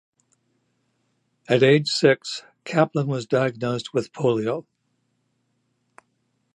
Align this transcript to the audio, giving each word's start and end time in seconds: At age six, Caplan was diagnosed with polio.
At 1.47 1.61
age 1.61 1.87
six, 1.87 2.41
Caplan 2.65 3.05
was 3.05 3.27
diagnosed 3.27 3.93
with 3.93 4.11
polio. 4.11 4.65